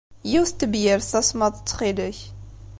[0.31, 2.19] Yiwet n tebyirt tasemmaḍt, ttxil-k!